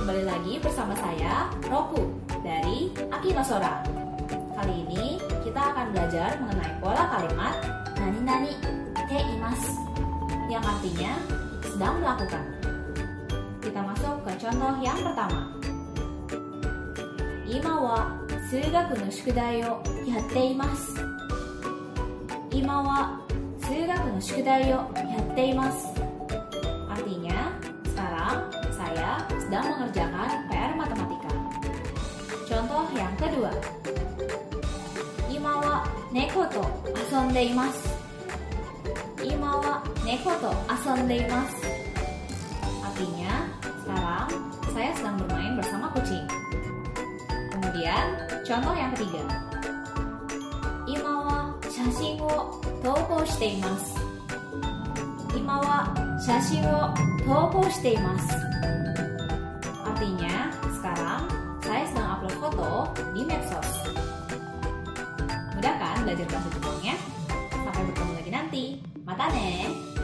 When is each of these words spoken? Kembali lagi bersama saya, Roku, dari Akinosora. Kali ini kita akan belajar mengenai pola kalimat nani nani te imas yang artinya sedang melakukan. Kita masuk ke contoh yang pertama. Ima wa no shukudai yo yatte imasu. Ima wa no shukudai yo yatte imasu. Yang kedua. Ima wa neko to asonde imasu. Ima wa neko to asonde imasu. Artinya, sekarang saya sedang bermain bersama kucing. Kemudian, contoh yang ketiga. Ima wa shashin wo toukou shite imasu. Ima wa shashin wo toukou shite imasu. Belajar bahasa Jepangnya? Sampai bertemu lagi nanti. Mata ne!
Kembali 0.00 0.24
lagi 0.24 0.56
bersama 0.64 0.96
saya, 0.96 1.52
Roku, 1.68 2.08
dari 2.40 2.88
Akinosora. 3.12 3.84
Kali 4.56 4.88
ini 4.88 5.20
kita 5.44 5.60
akan 5.60 5.92
belajar 5.92 6.40
mengenai 6.40 6.72
pola 6.80 7.04
kalimat 7.12 7.60
nani 8.00 8.20
nani 8.24 8.52
te 8.96 9.20
imas 9.20 9.60
yang 10.48 10.64
artinya 10.64 11.12
sedang 11.68 12.00
melakukan. 12.00 12.44
Kita 13.60 13.80
masuk 13.84 14.24
ke 14.24 14.32
contoh 14.40 14.72
yang 14.80 14.96
pertama. 15.04 15.52
Ima 17.44 17.74
wa 17.76 18.00
no 18.72 19.08
shukudai 19.12 19.60
yo 19.60 19.84
yatte 20.08 20.56
imasu. 20.56 21.04
Ima 22.56 22.76
wa 22.80 23.00
no 23.68 24.16
shukudai 24.16 24.64
yo 24.64 24.80
yatte 24.96 25.44
imasu. 25.52 25.99
Yang 33.00 33.14
kedua. 33.16 33.52
Ima 35.32 35.52
wa 35.56 35.74
neko 36.12 36.44
to 36.52 36.64
asonde 36.92 37.40
imasu. 37.48 37.88
Ima 39.24 39.56
wa 39.56 39.74
neko 40.04 40.32
to 40.36 40.52
asonde 40.68 41.24
imasu. 41.24 41.68
Artinya, 42.84 43.48
sekarang 43.64 44.28
saya 44.76 44.90
sedang 44.92 45.16
bermain 45.24 45.56
bersama 45.56 45.88
kucing. 45.96 46.28
Kemudian, 47.56 48.04
contoh 48.44 48.74
yang 48.76 48.92
ketiga. 48.92 49.24
Ima 50.84 51.14
wa 51.24 51.38
shashin 51.72 52.20
wo 52.20 52.60
toukou 52.84 53.24
shite 53.24 53.56
imasu. 53.56 53.96
Ima 55.32 55.56
wa 55.64 55.78
shashin 56.20 56.66
wo 56.68 56.92
toukou 57.24 57.64
shite 57.72 57.96
imasu. 57.96 58.36
Belajar 66.10 66.26
bahasa 66.26 66.50
Jepangnya? 66.58 66.94
Sampai 67.54 67.82
bertemu 67.86 68.12
lagi 68.18 68.30
nanti. 68.34 68.64
Mata 69.06 69.30
ne! 69.30 69.99